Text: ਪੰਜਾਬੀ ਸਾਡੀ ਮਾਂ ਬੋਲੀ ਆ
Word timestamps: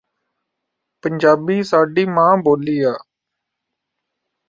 ਪੰਜਾਬੀ 1.03 1.61
ਸਾਡੀ 1.63 2.05
ਮਾਂ 2.07 2.35
ਬੋਲੀ 2.37 2.79
ਆ 2.83 2.93